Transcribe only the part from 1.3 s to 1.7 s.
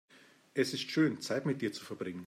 mit